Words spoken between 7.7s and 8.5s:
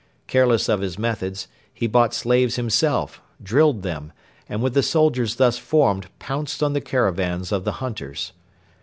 hunters.